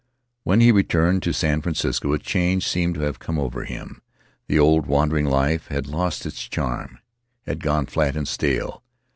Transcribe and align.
When 0.41 0.61
he 0.61 0.71
returned 0.71 1.21
to 1.21 1.31
San 1.31 1.61
Francisco 1.61 2.11
a 2.13 2.17
change 2.17 2.67
seemed 2.67 2.95
to 2.95 3.01
have 3.01 3.19
come 3.19 3.37
over 3.37 3.65
him; 3.65 4.01
the 4.47 4.57
old, 4.57 4.87
wandering 4.87 5.27
life 5.27 5.67
had 5.67 5.85
lost 5.85 6.25
its 6.25 6.41
charm— 6.47 6.97
had 7.47 7.61
gone 7.61 7.85
flat 7.85 8.15
and 8.15 8.27
stale. 8.27 8.81